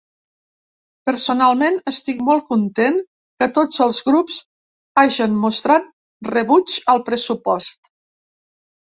[1.09, 2.95] Personalment, estic molt content
[3.43, 4.37] que tots els grups
[5.01, 5.85] hagen mostrat
[6.31, 7.93] rebuig al pressupost.